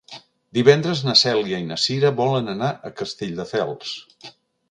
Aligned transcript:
Divendres 0.57 1.01
na 1.09 1.13
Cèlia 1.19 1.59
i 1.65 1.67
na 1.73 1.77
Cira 1.83 2.11
volen 2.23 2.49
anar 2.55 2.71
a 2.89 2.93
Castelldefels. 3.01 3.95